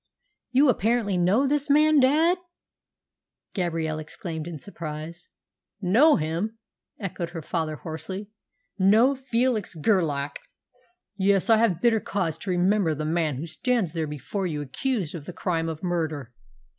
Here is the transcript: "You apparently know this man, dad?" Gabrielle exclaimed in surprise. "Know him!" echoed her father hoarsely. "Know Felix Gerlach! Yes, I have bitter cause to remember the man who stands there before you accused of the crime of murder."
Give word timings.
"You 0.49 0.67
apparently 0.67 1.15
know 1.15 1.45
this 1.45 1.69
man, 1.69 1.99
dad?" 1.99 2.39
Gabrielle 3.53 3.99
exclaimed 3.99 4.47
in 4.47 4.57
surprise. 4.57 5.27
"Know 5.79 6.15
him!" 6.15 6.57
echoed 6.97 7.29
her 7.33 7.41
father 7.43 7.75
hoarsely. 7.75 8.31
"Know 8.79 9.13
Felix 9.13 9.75
Gerlach! 9.75 10.39
Yes, 11.17 11.51
I 11.51 11.57
have 11.57 11.81
bitter 11.81 11.99
cause 11.99 12.39
to 12.39 12.49
remember 12.49 12.95
the 12.95 13.05
man 13.05 13.35
who 13.35 13.45
stands 13.45 13.93
there 13.93 14.07
before 14.07 14.47
you 14.47 14.59
accused 14.63 15.13
of 15.13 15.25
the 15.25 15.33
crime 15.33 15.69
of 15.69 15.83
murder." 15.83 16.33